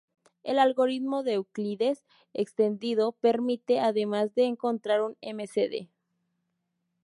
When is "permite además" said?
3.11-4.33